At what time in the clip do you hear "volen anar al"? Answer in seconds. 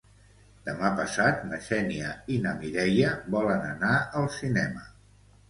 3.37-4.29